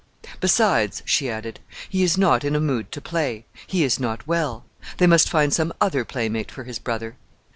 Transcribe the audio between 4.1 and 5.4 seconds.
well. They must